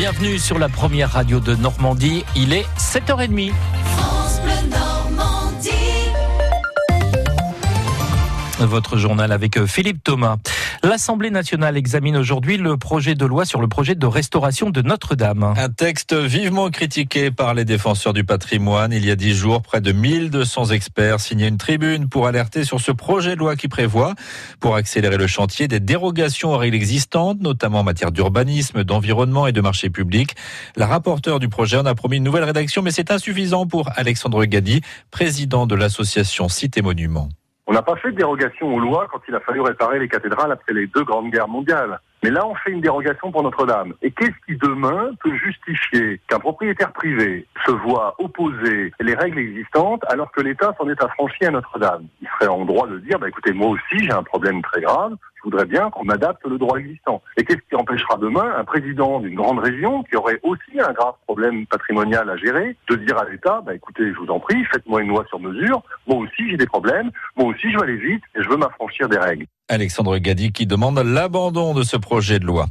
Bienvenue 0.00 0.38
sur 0.38 0.60
la 0.60 0.68
première 0.68 1.10
radio 1.10 1.40
de 1.40 1.56
Normandie. 1.56 2.24
Il 2.36 2.52
est 2.52 2.66
7h30. 2.78 3.52
Votre 8.60 8.96
journal 8.96 9.30
avec 9.30 9.56
euh, 9.56 9.66
Philippe 9.66 10.02
Thomas. 10.02 10.36
L'Assemblée 10.82 11.30
nationale 11.30 11.76
examine 11.76 12.16
aujourd'hui 12.16 12.56
le 12.56 12.76
projet 12.76 13.14
de 13.14 13.24
loi 13.24 13.44
sur 13.44 13.60
le 13.60 13.68
projet 13.68 13.94
de 13.94 14.06
restauration 14.06 14.70
de 14.70 14.82
Notre-Dame. 14.82 15.54
Un 15.56 15.68
texte 15.68 16.12
vivement 16.12 16.68
critiqué 16.70 17.30
par 17.30 17.54
les 17.54 17.64
défenseurs 17.64 18.12
du 18.12 18.24
patrimoine. 18.24 18.92
Il 18.92 19.04
y 19.04 19.12
a 19.12 19.16
dix 19.16 19.34
jours, 19.34 19.62
près 19.62 19.80
de 19.80 19.92
1200 19.92 20.70
experts 20.70 21.20
signaient 21.20 21.46
une 21.46 21.56
tribune 21.56 22.08
pour 22.08 22.26
alerter 22.26 22.64
sur 22.64 22.80
ce 22.80 22.90
projet 22.90 23.34
de 23.34 23.38
loi 23.38 23.54
qui 23.54 23.68
prévoit, 23.68 24.14
pour 24.58 24.74
accélérer 24.74 25.18
le 25.18 25.28
chantier, 25.28 25.68
des 25.68 25.80
dérogations 25.80 26.52
aux 26.52 26.58
règles 26.58 26.76
existantes, 26.76 27.40
notamment 27.40 27.80
en 27.80 27.84
matière 27.84 28.10
d'urbanisme, 28.10 28.82
d'environnement 28.82 29.46
et 29.46 29.52
de 29.52 29.60
marché 29.60 29.88
public. 29.88 30.34
La 30.74 30.88
rapporteure 30.88 31.38
du 31.38 31.48
projet 31.48 31.76
en 31.76 31.86
a 31.86 31.94
promis 31.94 32.16
une 32.16 32.24
nouvelle 32.24 32.44
rédaction, 32.44 32.82
mais 32.82 32.90
c'est 32.90 33.12
insuffisant 33.12 33.66
pour 33.66 33.88
Alexandre 33.94 34.44
Gadi, 34.46 34.80
président 35.12 35.66
de 35.66 35.76
l'association 35.76 36.48
Cité 36.48 36.82
Monuments. 36.82 37.28
On 37.70 37.74
n'a 37.74 37.82
pas 37.82 37.96
fait 37.96 38.12
de 38.12 38.16
dérogation 38.16 38.74
aux 38.74 38.80
lois 38.80 39.08
quand 39.12 39.20
il 39.28 39.34
a 39.34 39.40
fallu 39.40 39.60
réparer 39.60 39.98
les 39.98 40.08
cathédrales 40.08 40.50
après 40.50 40.72
les 40.72 40.86
deux 40.86 41.04
grandes 41.04 41.30
guerres 41.30 41.48
mondiales. 41.48 42.00
Mais 42.22 42.30
là, 42.30 42.46
on 42.46 42.54
fait 42.54 42.70
une 42.70 42.80
dérogation 42.80 43.30
pour 43.30 43.42
Notre-Dame. 43.42 43.92
Et 44.00 44.10
qu'est-ce 44.10 44.46
qui 44.46 44.56
demain 44.56 45.10
peut 45.22 45.36
justifier 45.36 46.18
qu'un 46.28 46.38
propriétaire 46.38 46.90
privé 46.94 47.46
se 47.66 47.70
voit 47.70 48.14
opposer 48.18 48.90
les 49.00 49.14
règles 49.14 49.40
existantes 49.40 50.02
alors 50.08 50.32
que 50.32 50.40
l'État 50.40 50.74
s'en 50.78 50.88
est 50.88 51.04
affranchi 51.04 51.44
à 51.44 51.50
Notre-Dame? 51.50 52.06
Il 52.22 52.28
serait 52.38 52.50
en 52.50 52.64
droit 52.64 52.86
de 52.86 53.00
dire, 53.00 53.18
bah, 53.18 53.28
écoutez, 53.28 53.52
moi 53.52 53.68
aussi 53.68 54.02
j'ai 54.02 54.12
un 54.12 54.22
problème 54.22 54.62
très 54.62 54.80
grave, 54.80 55.12
voudrais 55.48 55.64
bien 55.64 55.88
qu'on 55.90 56.08
adapte 56.08 56.46
le 56.46 56.58
droit 56.58 56.78
existant. 56.78 57.22
Et 57.36 57.44
qu'est-ce 57.44 57.66
qui 57.68 57.74
empêchera 57.74 58.18
demain 58.18 58.54
un 58.56 58.64
président 58.64 59.20
d'une 59.20 59.34
grande 59.34 59.58
région 59.58 60.02
qui 60.02 60.16
aurait 60.16 60.40
aussi 60.42 60.78
un 60.78 60.92
grave 60.92 61.14
problème 61.24 61.66
patrimonial 61.66 62.28
à 62.28 62.36
gérer 62.36 62.76
de 62.90 62.96
dire 62.96 63.18
à 63.18 63.24
l'État, 63.24 63.62
bah, 63.64 63.74
écoutez, 63.74 64.12
je 64.12 64.18
vous 64.18 64.30
en 64.30 64.40
prie, 64.40 64.62
faites-moi 64.66 65.00
une 65.02 65.08
loi 65.08 65.24
sur 65.28 65.40
mesure, 65.40 65.82
moi 66.06 66.18
aussi 66.18 66.50
j'ai 66.50 66.56
des 66.56 66.66
problèmes, 66.66 67.10
moi 67.36 67.48
aussi 67.48 67.70
je 67.70 67.76
veux 67.78 67.84
aller 67.84 67.96
vite 67.96 68.22
et 68.34 68.42
je 68.42 68.48
veux 68.48 68.56
m'affranchir 68.56 69.08
des 69.08 69.18
règles. 69.18 69.46
Alexandre 69.68 70.16
Gadi 70.18 70.50
qui 70.52 70.66
demande 70.66 70.98
l'abandon 70.98 71.74
de 71.74 71.82
ce 71.82 71.96
projet 71.96 72.38
de 72.38 72.44
loi. 72.44 72.68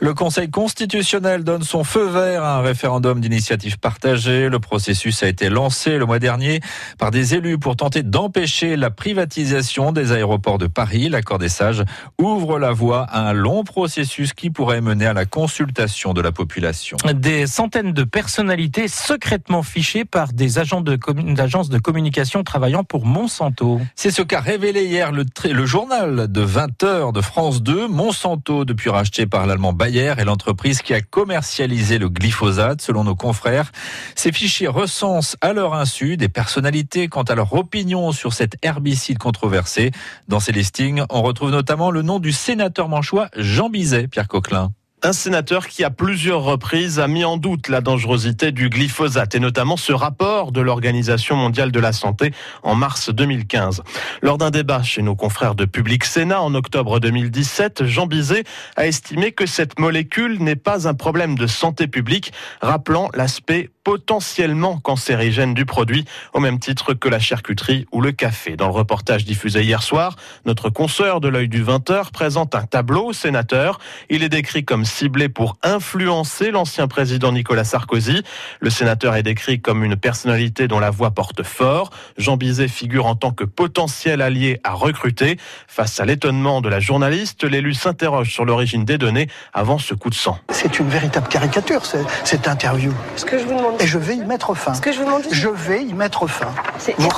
Le 0.00 0.14
Conseil 0.14 0.50
constitutionnel 0.50 1.44
donne 1.44 1.62
son 1.62 1.84
feu 1.84 2.08
vert 2.08 2.42
à 2.42 2.58
un 2.58 2.60
référendum 2.60 3.20
d'initiative 3.20 3.78
partagée. 3.78 4.48
Le 4.48 4.58
processus 4.58 5.22
a 5.22 5.28
été 5.28 5.48
lancé 5.48 5.98
le 5.98 6.06
mois 6.06 6.18
dernier 6.18 6.60
par 6.98 7.10
des 7.10 7.34
élus 7.34 7.58
pour 7.58 7.76
tenter 7.76 8.02
d'empêcher 8.02 8.76
la 8.76 8.90
privatisation 8.90 9.92
des 9.92 10.12
aéroports 10.12 10.58
de 10.58 10.66
Paris. 10.66 11.08
L'accord 11.08 11.38
des 11.38 11.48
sages 11.48 11.84
ouvre 12.18 12.58
la 12.58 12.72
voie 12.72 13.02
à 13.04 13.28
un 13.28 13.32
long 13.32 13.62
processus 13.64 14.32
qui 14.32 14.50
pourrait 14.50 14.80
mener 14.80 15.06
à 15.06 15.12
la 15.12 15.26
consultation 15.26 16.14
de 16.14 16.20
la 16.20 16.32
population. 16.32 16.96
Des 17.14 17.46
centaines 17.46 17.92
de 17.92 18.04
personnalités 18.04 18.88
secrètement 18.88 19.62
fichées 19.62 20.04
par 20.04 20.32
des 20.32 20.58
agents 20.58 20.80
de 20.80 20.98
d'agences 21.34 21.70
de 21.70 21.78
communication 21.78 22.42
travaillant 22.42 22.84
pour 22.84 23.06
Monsanto. 23.06 23.80
C'est 23.94 24.10
ce 24.10 24.22
qu'a 24.22 24.40
révélé 24.40 24.84
hier 24.84 25.12
le, 25.12 25.24
le 25.44 25.66
journal 25.66 26.30
de 26.30 26.39
20 26.42 26.82
heures 26.82 27.12
de 27.12 27.20
France 27.20 27.62
2. 27.62 27.88
Monsanto, 27.88 28.64
depuis 28.64 28.90
racheté 28.90 29.26
par 29.26 29.46
l'allemand 29.46 29.72
Bayer, 29.72 30.14
est 30.18 30.24
l'entreprise 30.24 30.82
qui 30.82 30.94
a 30.94 31.00
commercialisé 31.00 31.98
le 31.98 32.08
glyphosate, 32.08 32.80
selon 32.80 33.04
nos 33.04 33.14
confrères. 33.14 33.72
Ces 34.14 34.32
fichiers 34.32 34.68
recensent 34.68 35.36
à 35.40 35.52
leur 35.52 35.74
insu 35.74 36.16
des 36.16 36.28
personnalités 36.28 37.08
quant 37.08 37.22
à 37.22 37.34
leur 37.34 37.52
opinion 37.52 38.12
sur 38.12 38.32
cet 38.32 38.56
herbicide 38.62 39.18
controversé. 39.18 39.90
Dans 40.28 40.40
ces 40.40 40.52
listings, 40.52 41.02
on 41.10 41.22
retrouve 41.22 41.50
notamment 41.50 41.90
le 41.90 42.02
nom 42.02 42.18
du 42.18 42.32
sénateur 42.32 42.88
manchois 42.88 43.28
Jean 43.36 43.68
Bizet, 43.68 44.08
Pierre 44.08 44.28
Coquelin 44.28 44.72
un 45.02 45.12
sénateur 45.12 45.66
qui 45.66 45.84
à 45.84 45.90
plusieurs 45.90 46.42
reprises 46.42 46.98
a 46.98 47.08
mis 47.08 47.24
en 47.24 47.36
doute 47.36 47.68
la 47.68 47.80
dangerosité 47.80 48.52
du 48.52 48.68
glyphosate 48.68 49.34
et 49.34 49.40
notamment 49.40 49.76
ce 49.76 49.92
rapport 49.92 50.52
de 50.52 50.60
l'Organisation 50.60 51.36
mondiale 51.36 51.72
de 51.72 51.80
la 51.80 51.92
santé 51.92 52.32
en 52.62 52.74
mars 52.74 53.10
2015. 53.10 53.82
Lors 54.22 54.38
d'un 54.38 54.50
débat 54.50 54.82
chez 54.82 55.02
nos 55.02 55.16
confrères 55.16 55.54
de 55.54 55.64
Public 55.64 56.04
Sénat 56.04 56.42
en 56.42 56.54
octobre 56.54 57.00
2017, 57.00 57.84
Jean 57.86 58.06
Bizet 58.06 58.44
a 58.76 58.86
estimé 58.86 59.32
que 59.32 59.46
cette 59.46 59.78
molécule 59.78 60.42
n'est 60.42 60.56
pas 60.56 60.86
un 60.86 60.94
problème 60.94 61.36
de 61.36 61.46
santé 61.46 61.86
publique, 61.86 62.32
rappelant 62.60 63.08
l'aspect 63.14 63.70
potentiellement 63.84 64.78
cancérigène 64.78 65.54
du 65.54 65.64
produit, 65.64 66.04
au 66.34 66.40
même 66.40 66.58
titre 66.58 66.94
que 66.94 67.08
la 67.08 67.18
charcuterie 67.18 67.86
ou 67.92 68.00
le 68.00 68.12
café. 68.12 68.56
Dans 68.56 68.66
le 68.66 68.72
reportage 68.72 69.24
diffusé 69.24 69.62
hier 69.62 69.82
soir, 69.82 70.16
notre 70.44 70.70
consoeur 70.70 71.20
de 71.20 71.28
l'œil 71.28 71.48
du 71.48 71.64
20h 71.64 72.10
présente 72.10 72.54
un 72.54 72.64
tableau 72.64 73.06
au 73.06 73.12
sénateur. 73.12 73.78
Il 74.10 74.22
est 74.22 74.28
décrit 74.28 74.64
comme 74.64 74.84
ciblé 74.84 75.28
pour 75.28 75.56
influencer 75.62 76.50
l'ancien 76.50 76.88
président 76.88 77.32
Nicolas 77.32 77.64
Sarkozy. 77.64 78.22
Le 78.60 78.70
sénateur 78.70 79.14
est 79.16 79.22
décrit 79.22 79.60
comme 79.60 79.84
une 79.84 79.96
personnalité 79.96 80.68
dont 80.68 80.80
la 80.80 80.90
voix 80.90 81.12
porte 81.12 81.42
fort. 81.42 81.90
Jean 82.18 82.36
Bizet 82.36 82.68
figure 82.68 83.06
en 83.06 83.14
tant 83.14 83.32
que 83.32 83.44
potentiel 83.44 84.20
allié 84.20 84.60
à 84.64 84.72
recruter. 84.72 85.38
Face 85.66 86.00
à 86.00 86.04
l'étonnement 86.04 86.60
de 86.60 86.68
la 86.68 86.80
journaliste, 86.80 87.44
l'élu 87.44 87.74
s'interroge 87.74 88.30
sur 88.30 88.44
l'origine 88.44 88.84
des 88.84 88.98
données 88.98 89.28
avant 89.52 89.78
ce 89.78 89.94
coup 89.94 90.10
de 90.10 90.14
sang. 90.14 90.38
C'est 90.50 90.78
une 90.78 90.88
véritable 90.88 91.28
caricature, 91.28 91.82
cette 92.24 92.46
interview. 92.46 92.92
Ce 93.16 93.24
que 93.24 93.38
je 93.38 93.44
vous 93.44 93.56
demande. 93.56 93.79
Et 93.80 93.86
je 93.86 93.98
vais 93.98 94.16
y 94.16 94.24
mettre 94.24 94.54
fin. 94.54 94.74
Ce 94.74 94.80
que 94.80 94.92
je 94.92 94.98
vous 94.98 95.06
demande. 95.06 95.22
Je 95.30 95.48
vais 95.48 95.82
y 95.82 95.94
mettre 95.94 96.26
fin. 96.26 96.52
Vous, 96.98 97.08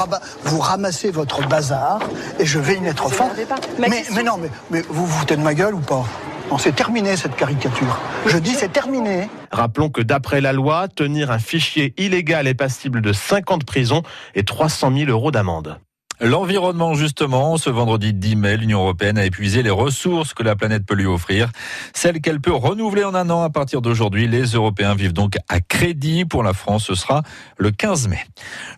vous, 0.45 0.61
ramassez 0.61 1.11
votre 1.11 1.47
bazar 1.49 2.01
et 2.39 2.47
je 2.47 2.59
vais 2.59 2.77
y 2.77 2.81
mettre 2.81 3.09
fin. 3.09 3.29
Mais, 3.79 3.89
mais, 4.15 4.23
non, 4.23 4.39
mais, 4.41 4.49
mais 4.71 4.83
vous 4.89 5.07
vous 5.07 5.19
foutez 5.19 5.37
de 5.37 5.43
ma 5.43 5.55
gueule 5.55 5.75
ou 5.75 5.81
pas? 5.81 6.05
C'est 6.59 6.75
terminé 6.75 7.17
cette 7.17 7.35
caricature. 7.35 7.99
Je 8.27 8.37
dis 8.37 8.51
c'est 8.51 8.73
terminé. 8.73 9.29
Rappelons 9.51 9.89
que 9.89 10.03
d'après 10.03 10.41
la 10.41 10.53
loi, 10.53 10.87
tenir 10.89 11.31
un 11.31 11.39
fichier 11.39 11.95
illégal 11.97 12.47
est 12.47 12.55
passible 12.55 13.01
de 13.01 13.13
50 13.13 13.61
de 13.61 13.65
prison 13.65 14.03
et 14.35 14.45
300 14.45 14.93
000 14.95 15.11
euros 15.11 15.31
d'amende. 15.31 15.79
L'environnement, 16.25 16.95
justement, 16.95 17.57
ce 17.57 17.69
vendredi 17.69 18.15
10 18.15 18.37
mai, 18.37 18.57
l'Union 18.57 18.79
européenne 18.83 19.19
a 19.19 19.25
épuisé 19.25 19.65
les 19.65 19.71
ressources 19.71 20.35
que 20.35 20.45
la 20.45 20.55
planète 20.55 20.87
peut 20.87 20.95
lui 20.95 21.07
offrir, 21.07 21.51
celles 21.95 22.21
qu'elle 22.21 22.41
peut 22.41 22.55
renouveler 22.55 23.03
en 23.03 23.17
un 23.17 23.29
an 23.29 23.43
à 23.43 23.51
partir 23.51 23.83
d'aujourd'hui. 23.83 24.29
Les 24.29 24.45
Européens 24.45 24.95
vivent 24.95 25.15
donc 25.15 25.35
à 25.49 25.59
crédit. 25.59 26.25
Pour 26.25 26.45
la 26.45 26.53
France, 26.53 26.85
ce 26.85 26.95
sera 26.95 27.23
le 27.59 27.73
15 27.73 28.07
mai. 28.07 28.21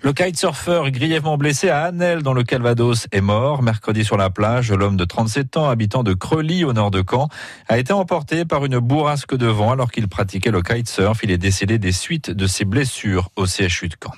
Le 0.00 0.14
kitesurfer 0.14 0.84
grièvement 0.90 1.36
blessé 1.36 1.68
à 1.68 1.82
Annel, 1.82 2.22
dans 2.22 2.32
le 2.32 2.44
Calvados, 2.44 3.08
est 3.12 3.20
mort. 3.20 3.62
Mercredi 3.62 4.06
sur 4.06 4.16
la 4.16 4.30
plage, 4.30 4.72
l'homme 4.72 4.96
de 4.96 5.04
37 5.04 5.58
ans, 5.58 5.68
habitant 5.68 6.02
de 6.02 6.14
Creully, 6.14 6.64
au 6.64 6.72
nord 6.72 6.90
de 6.90 7.04
Caen, 7.06 7.28
a 7.68 7.76
été 7.76 7.92
emporté 7.92 8.46
par 8.46 8.64
une 8.64 8.78
bourrasque 8.78 9.36
de 9.36 9.48
vent 9.48 9.70
alors 9.70 9.92
qu'il 9.92 10.08
pratiquait 10.08 10.50
le 10.50 10.62
kitesurf. 10.62 11.20
Il 11.22 11.30
est 11.30 11.36
décédé 11.36 11.78
des 11.78 11.92
suites 11.92 12.30
de 12.30 12.46
ses 12.46 12.64
blessures 12.64 13.28
au 13.36 13.44
CHU 13.44 13.88
de 13.88 13.96
Caen. 14.02 14.14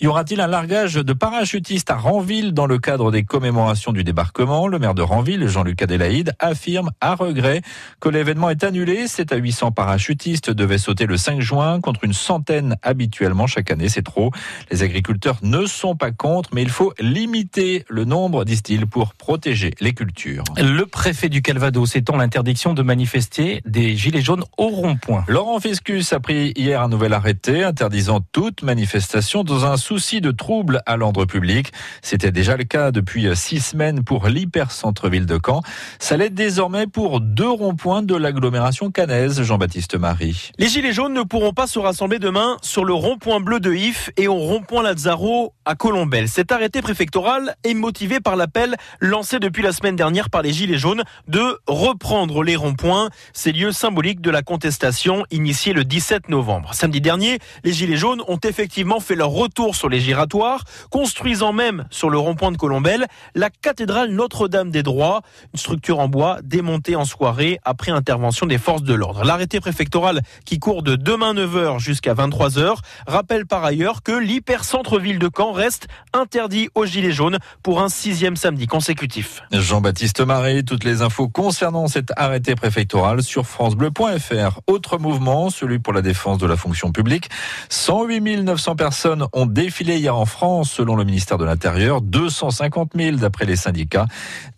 Y 0.00 0.08
aura-t-il 0.08 0.40
un 0.40 0.48
largage 0.48 0.94
de 0.94 1.12
parachutistes 1.12 1.92
à 1.92 1.94
Ranville? 1.94 2.47
Dans 2.52 2.66
le 2.66 2.78
cadre 2.78 3.10
des 3.10 3.24
commémorations 3.24 3.92
du 3.92 4.04
débarquement. 4.04 4.66
Le 4.68 4.78
maire 4.78 4.94
de 4.94 5.02
Ranville, 5.02 5.46
Jean-Luc 5.48 5.82
Adélaïde, 5.82 6.32
affirme 6.38 6.90
à 7.00 7.14
regret 7.14 7.62
que 8.00 8.08
l'événement 8.08 8.50
est 8.50 8.64
annulé. 8.64 9.08
C'est 9.08 9.32
à 9.32 9.36
800 9.36 9.72
parachutistes 9.72 10.50
devaient 10.50 10.78
sauter 10.78 11.06
le 11.06 11.16
5 11.16 11.40
juin 11.40 11.80
contre 11.80 12.04
une 12.04 12.12
centaine 12.12 12.76
habituellement 12.82 13.46
chaque 13.46 13.70
année. 13.70 13.88
C'est 13.88 14.02
trop. 14.02 14.30
Les 14.70 14.82
agriculteurs 14.82 15.38
ne 15.42 15.66
sont 15.66 15.96
pas 15.96 16.10
contre, 16.10 16.50
mais 16.52 16.62
il 16.62 16.70
faut 16.70 16.92
limiter 16.98 17.84
le 17.88 18.04
nombre, 18.04 18.44
disent-ils, 18.44 18.86
pour 18.86 19.14
protéger 19.14 19.72
les 19.80 19.92
cultures. 19.92 20.44
Le 20.56 20.84
préfet 20.84 21.28
du 21.28 21.42
Calvados 21.42 21.96
étend 21.96 22.16
l'interdiction 22.16 22.74
de 22.74 22.82
manifester 22.82 23.62
des 23.66 23.96
gilets 23.96 24.22
jaunes 24.22 24.44
au 24.56 24.68
rond-point. 24.68 25.24
Laurent 25.28 25.60
Fiscus 25.60 26.12
a 26.12 26.20
pris 26.20 26.52
hier 26.56 26.82
un 26.82 26.88
nouvel 26.88 27.12
arrêté 27.12 27.62
interdisant 27.64 28.20
toute 28.32 28.62
manifestation 28.62 29.44
dans 29.44 29.64
un 29.64 29.76
souci 29.76 30.20
de 30.20 30.30
trouble 30.30 30.82
à 30.86 30.96
l'ordre 30.96 31.24
public. 31.24 31.72
C'était 32.02 32.27
déjà 32.30 32.56
le 32.56 32.64
cas 32.64 32.90
depuis 32.90 33.28
six 33.36 33.60
semaines 33.60 34.04
pour 34.04 34.28
l'hyper-centre-ville 34.28 35.26
de 35.26 35.38
Caen. 35.44 35.62
Ça 35.98 36.16
l'est 36.16 36.30
désormais 36.30 36.86
pour 36.86 37.20
deux 37.20 37.50
ronds-points 37.50 38.02
de 38.02 38.14
l'agglomération 38.16 38.90
cannaise, 38.90 39.42
Jean-Baptiste 39.42 39.96
Marie. 39.96 40.50
Les 40.58 40.68
Gilets 40.68 40.92
jaunes 40.92 41.14
ne 41.14 41.22
pourront 41.22 41.52
pas 41.52 41.66
se 41.66 41.78
rassembler 41.78 42.18
demain 42.18 42.56
sur 42.62 42.84
le 42.84 42.92
rond-point 42.92 43.40
bleu 43.40 43.60
de 43.60 43.72
If 43.72 44.10
et 44.16 44.28
au 44.28 44.34
rond-point 44.34 44.82
Lazzaro 44.82 45.54
à 45.64 45.74
Colombelle. 45.74 46.28
Cet 46.28 46.52
arrêté 46.52 46.82
préfectoral 46.82 47.54
est 47.64 47.74
motivé 47.74 48.20
par 48.20 48.36
l'appel 48.36 48.76
lancé 49.00 49.38
depuis 49.38 49.62
la 49.62 49.72
semaine 49.72 49.96
dernière 49.96 50.30
par 50.30 50.42
les 50.42 50.52
Gilets 50.52 50.78
jaunes 50.78 51.02
de 51.26 51.58
reprendre 51.66 52.42
les 52.42 52.56
ronds-points, 52.56 53.10
ces 53.32 53.52
lieux 53.52 53.72
symboliques 53.72 54.20
de 54.20 54.30
la 54.30 54.42
contestation 54.42 55.24
initiée 55.30 55.72
le 55.72 55.84
17 55.84 56.28
novembre. 56.28 56.74
Samedi 56.74 57.00
dernier, 57.00 57.38
les 57.64 57.72
Gilets 57.72 57.96
jaunes 57.96 58.22
ont 58.28 58.38
effectivement 58.42 59.00
fait 59.00 59.14
leur 59.14 59.30
retour 59.30 59.76
sur 59.76 59.88
les 59.88 60.00
giratoires, 60.00 60.64
construisant 60.90 61.52
même 61.52 61.86
sur 61.90 62.10
le 62.10 62.17
le 62.18 62.22
rond-point 62.22 62.50
de 62.50 62.56
Colombelle, 62.56 63.06
la 63.36 63.48
cathédrale 63.48 64.10
Notre-Dame 64.10 64.72
des 64.72 64.82
Droits, 64.82 65.22
une 65.54 65.60
structure 65.60 66.00
en 66.00 66.08
bois 66.08 66.38
démontée 66.42 66.96
en 66.96 67.04
soirée 67.04 67.60
après 67.64 67.92
intervention 67.92 68.44
des 68.44 68.58
forces 68.58 68.82
de 68.82 68.92
l'ordre. 68.92 69.22
L'arrêté 69.22 69.60
préfectoral 69.60 70.22
qui 70.44 70.58
court 70.58 70.82
de 70.82 70.96
demain 70.96 71.32
9h 71.32 71.78
jusqu'à 71.78 72.14
23h 72.14 72.74
rappelle 73.06 73.46
par 73.46 73.64
ailleurs 73.64 74.02
que 74.02 74.10
l'hypercentre-ville 74.10 75.20
de 75.20 75.30
Caen 75.32 75.52
reste 75.52 75.86
interdit 76.12 76.68
aux 76.74 76.86
Gilets 76.86 77.12
jaunes 77.12 77.38
pour 77.62 77.80
un 77.80 77.88
sixième 77.88 78.34
samedi 78.34 78.66
consécutif. 78.66 79.42
Jean-Baptiste 79.52 80.20
Marie, 80.20 80.64
toutes 80.64 80.82
les 80.82 81.02
infos 81.02 81.28
concernant 81.28 81.86
cet 81.86 82.10
arrêté 82.16 82.56
préfectoral 82.56 83.22
sur 83.22 83.46
francebleu.fr. 83.46 84.58
Autre 84.66 84.98
mouvement, 84.98 85.50
celui 85.50 85.78
pour 85.78 85.92
la 85.92 86.02
défense 86.02 86.38
de 86.38 86.48
la 86.48 86.56
fonction 86.56 86.90
publique. 86.90 87.28
108 87.68 88.42
900 88.42 88.74
personnes 88.74 89.24
ont 89.32 89.46
défilé 89.46 89.98
hier 89.98 90.16
en 90.16 90.26
France 90.26 90.72
selon 90.72 90.96
le 90.96 91.04
ministère 91.04 91.38
de 91.38 91.44
l'Intérieur, 91.44 92.02
250 92.08 92.92
000 92.96 93.16
d'après 93.16 93.44
les 93.44 93.56
syndicats, 93.56 94.06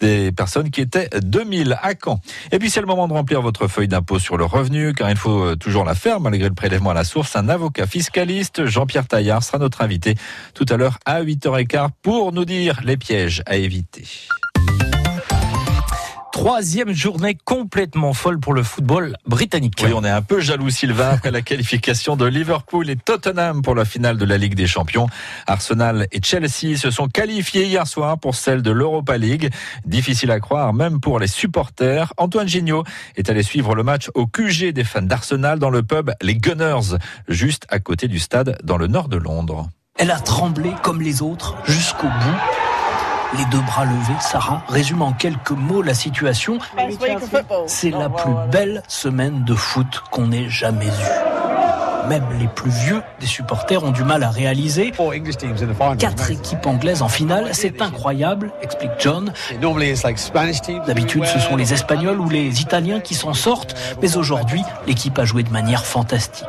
des 0.01 0.33
personnes 0.33 0.71
qui 0.71 0.81
étaient 0.81 1.09
2000 1.23 1.79
à 1.83 1.93
Caen. 2.03 2.21
Et 2.53 2.59
puis 2.59 2.71
c'est 2.71 2.81
le 2.81 2.87
moment 2.87 3.09
de 3.09 3.13
remplir 3.13 3.43
votre 3.43 3.69
feuille 3.69 3.89
d'impôt 3.89 4.19
sur 4.19 4.37
le 4.37 4.45
revenu, 4.45 4.95
car 4.95 5.11
il 5.11 5.17
faut 5.17 5.45
euh, 5.45 5.57
toujours 5.57 5.85
la 5.85 5.95
faire 5.95 6.21
malgré 6.21 6.49
le 6.49 6.55
prélèvement 6.55 6.91
à 6.91 6.95
la 6.95 7.05
source. 7.05 7.37
Un 7.37 7.49
avocat 7.49 7.87
fiscaliste, 7.87 8.67
Jean-Pierre 8.67 9.07
Taillard, 9.07 9.43
sera 9.43 9.59
notre 9.59 9.83
invité 9.83 10.15
tout 10.55 10.67
à 10.69 10.77
l'heure 10.77 10.99
à 11.05 11.23
8h15 11.23 11.89
pour 12.03 12.33
nous 12.33 12.45
dire 12.45 12.81
les 12.85 12.97
pièges 12.97 13.43
à 13.47 13.57
éviter. 13.57 14.05
Troisième 16.41 16.95
journée 16.95 17.37
complètement 17.45 18.15
folle 18.15 18.41
pour 18.41 18.55
le 18.55 18.63
football 18.63 19.15
britannique. 19.27 19.75
Oui, 19.85 19.93
on 19.95 20.03
est 20.03 20.11
un 20.11 20.23
peu 20.23 20.41
jaloux, 20.41 20.71
Sylvain, 20.71 21.11
après 21.11 21.31
la 21.31 21.43
qualification 21.43 22.17
de 22.17 22.25
Liverpool 22.25 22.89
et 22.89 22.97
Tottenham 22.97 23.61
pour 23.61 23.75
la 23.75 23.85
finale 23.85 24.17
de 24.17 24.25
la 24.25 24.39
Ligue 24.39 24.55
des 24.55 24.67
Champions. 24.67 25.07
Arsenal 25.47 26.07
et 26.13 26.21
Chelsea 26.23 26.79
se 26.79 26.91
sont 26.91 27.09
qualifiés 27.09 27.67
hier 27.67 27.87
soir 27.87 28.19
pour 28.19 28.37
celle 28.37 28.63
de 28.63 28.71
l'Europa 28.71 29.19
League. 29.19 29.51
Difficile 29.85 30.31
à 30.31 30.41
croire, 30.41 30.73
même 30.73 30.99
pour 30.99 31.19
les 31.19 31.27
supporters. 31.27 32.15
Antoine 32.17 32.49
Gignot 32.49 32.85
est 33.17 33.29
allé 33.29 33.43
suivre 33.43 33.75
le 33.75 33.83
match 33.83 34.09
au 34.15 34.27
QG 34.27 34.73
des 34.73 34.85
fans 34.85 35.03
d'Arsenal 35.03 35.59
dans 35.59 35.69
le 35.69 35.83
pub 35.83 36.11
Les 36.23 36.37
Gunners, 36.37 36.97
juste 37.29 37.67
à 37.69 37.81
côté 37.81 38.09
du 38.09 38.19
stade 38.19 38.57
dans 38.65 38.79
le 38.79 38.87
nord 38.87 39.09
de 39.09 39.19
Londres. 39.19 39.69
Elle 39.99 40.11
a 40.11 40.19
tremblé 40.19 40.73
comme 40.83 41.03
les 41.03 41.21
autres 41.21 41.57
jusqu'au 41.67 42.07
bout 42.07 42.70
les 43.37 43.45
deux 43.47 43.61
bras 43.61 43.85
levés. 43.85 44.21
Sarah 44.21 44.63
résume 44.69 45.03
en 45.03 45.13
quelques 45.13 45.51
mots 45.51 45.83
la 45.83 45.95
situation. 45.95 46.59
C'est 47.67 47.91
la 47.91 48.09
plus 48.09 48.35
belle 48.51 48.83
semaine 48.89 49.45
de 49.45 49.55
foot 49.55 50.03
qu'on 50.11 50.33
ait 50.33 50.49
jamais 50.49 50.87
eue 50.87 51.30
même 52.09 52.25
les 52.39 52.49
plus 52.49 52.71
vieux 52.71 53.03
des 53.21 53.27
supporters 53.27 53.83
ont 53.85 53.91
du 53.91 54.05
mal 54.05 54.23
à 54.23 54.31
réaliser. 54.31 54.93
Quatre 55.99 56.31
équipes 56.31 56.67
anglaises 56.67 57.03
en 57.03 57.09
finale, 57.09 57.51
c'est 57.53 57.81
incroyable, 57.83 58.53
explique 58.63 58.93
John. 58.99 59.33
D'habitude, 60.87 61.25
ce 61.25 61.39
sont 61.39 61.57
les 61.57 61.73
Espagnols 61.73 62.21
ou 62.21 62.29
les 62.29 62.61
Italiens 62.61 63.01
qui 63.01 63.15
s'en 63.15 63.35
sortent, 63.35 63.77
mais 64.03 64.17
aujourd'hui, 64.17 64.63
l'équipe 64.87 65.19
a 65.19 65.25
joué 65.25 65.43
de 65.43 65.51
manière 65.51 65.85
fantastique. 65.85 66.45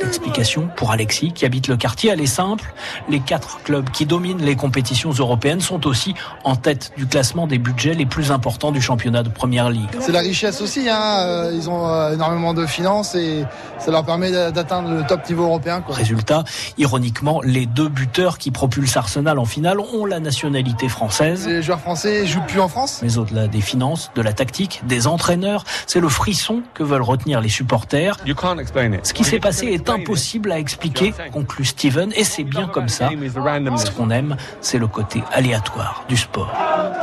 Explication 0.00 0.68
pour 0.76 0.92
Alexis, 0.92 1.32
qui 1.32 1.44
habite 1.44 1.68
le 1.68 1.76
quartier, 1.76 2.10
elle 2.10 2.20
est 2.20 2.26
simple. 2.26 2.72
Les 3.08 3.20
quatre 3.20 3.62
clubs 3.62 3.90
qui 3.90 4.06
dominent 4.06 4.42
les 4.42 4.56
compétitions 4.56 5.10
européennes 5.10 5.60
sont 5.60 5.86
aussi 5.86 6.14
en 6.44 6.56
tête 6.56 6.92
du 6.96 7.06
classement 7.06 7.46
des 7.46 7.58
budgets 7.58 7.94
les 7.94 8.06
plus 8.06 8.30
importants 8.30 8.70
du 8.70 8.80
championnat 8.80 9.22
de 9.22 9.28
Première 9.28 9.70
Ligue. 9.70 9.88
C'est 10.00 10.12
la 10.12 10.20
richesse 10.20 10.60
aussi, 10.60 10.88
hein. 10.88 11.18
Euh, 11.20 11.52
ils 11.54 11.68
ont 11.68 11.88
euh, 11.88 12.14
énormément 12.14 12.54
de 12.54 12.66
finances 12.66 13.14
et 13.14 13.44
ça 13.78 13.90
leur 13.90 14.04
permet 14.04 14.30
d'atteindre 14.30 14.77
le 14.82 15.06
top 15.06 15.28
niveau 15.28 15.44
européen. 15.44 15.82
Résultat, 15.88 16.44
ironiquement, 16.76 17.40
les 17.42 17.66
deux 17.66 17.88
buteurs 17.88 18.38
qui 18.38 18.50
propulsent 18.50 18.96
Arsenal 18.96 19.38
en 19.38 19.44
finale 19.44 19.80
ont 19.80 20.04
la 20.04 20.20
nationalité 20.20 20.88
française. 20.88 21.46
Les 21.46 21.62
joueurs 21.62 21.80
français 21.80 22.26
jouent 22.26 22.46
plus 22.46 22.60
en 22.60 22.68
France. 22.68 23.00
Mais 23.02 23.18
au-delà 23.18 23.48
des 23.48 23.60
finances, 23.60 24.10
de 24.14 24.22
la 24.22 24.32
tactique, 24.32 24.82
des 24.86 25.06
entraîneurs, 25.06 25.64
c'est 25.86 26.00
le 26.00 26.08
frisson 26.08 26.62
que 26.74 26.82
veulent 26.82 27.02
retenir 27.02 27.40
les 27.40 27.48
supporters. 27.48 28.16
Ce 29.02 29.12
qui 29.12 29.24
s'est 29.24 29.40
passé 29.40 29.66
est 29.66 29.88
impossible 29.88 30.52
à 30.52 30.58
expliquer, 30.58 31.14
conclut 31.32 31.64
Steven, 31.64 32.12
et 32.16 32.24
c'est 32.24 32.44
bien 32.44 32.68
comme 32.68 32.88
ça. 32.88 33.10
Ce 33.76 33.90
qu'on 33.90 34.10
aime, 34.10 34.36
c'est 34.60 34.78
le 34.78 34.86
côté 34.86 35.22
aléatoire 35.32 36.04
du 36.08 36.16
sport. 36.16 36.52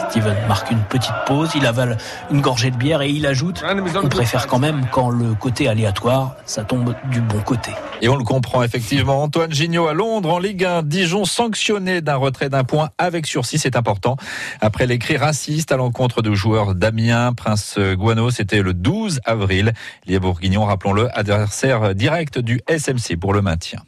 Steven 0.10 0.36
marque 0.48 0.72
une 0.72 0.84
petite 0.84 1.14
pause, 1.26 1.50
il 1.56 1.66
avale 1.66 1.98
une 2.32 2.42
gorgée 2.42 2.72
de 2.72 2.78
bière 2.78 3.02
et 3.02 3.10
il 3.10 3.26
ajoute 3.26 3.64
On 4.04 4.10
préfère 4.10 4.48
quand 4.48 4.60
même 4.60 4.86
quand 4.92 5.10
le 5.10 5.34
côté 5.34 5.68
aléatoire, 5.68 6.36
ça 6.46 6.64
tombe 6.64 6.96
du 7.12 7.22
bon 7.22 7.40
côté. 7.40 7.65
Et 8.02 8.10
on 8.10 8.16
le 8.16 8.24
comprend 8.24 8.64
effectivement. 8.64 9.24
Antoine 9.24 9.52
Gignot 9.52 9.88
à 9.88 9.94
Londres 9.94 10.34
en 10.34 10.40
Ligue 10.40 10.66
1. 10.66 10.84
Dijon 10.84 11.26
sanctionné 11.26 12.02
d'un 12.02 12.16
retrait 12.18 12.50
d'un 12.50 12.64
point 12.64 12.90
avec 12.98 13.26
sursis, 13.26 13.60
c'est 13.60 13.76
important. 13.76 14.18
Après 14.62 14.86
les 14.86 15.00
cris 15.00 15.18
racistes 15.18 15.72
à 15.72 15.78
l'encontre 15.78 16.22
de 16.22 16.34
joueurs 16.34 16.76
d'Amiens, 16.76 17.34
Prince 17.34 17.80
Guano, 17.80 18.30
c'était 18.30 18.62
le 18.62 18.74
12 18.74 19.22
avril. 19.26 19.74
Les 20.06 20.20
Bourguignon, 20.20 20.66
rappelons-le, 20.66 21.08
adversaire 21.18 21.96
direct 21.96 22.40
du 22.40 22.62
SMC 22.68 23.18
pour 23.20 23.34
le 23.34 23.42
maintien. 23.42 23.86